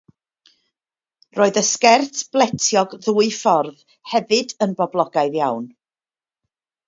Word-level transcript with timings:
Roedd 1.39 1.59
y 1.61 1.61
sgert 1.67 2.21
bletiog 2.37 2.95
ddwyffordd 3.05 3.83
hefyd 4.13 4.55
yn 4.67 4.75
boblogaidd 4.81 5.37
iawn. 5.43 5.69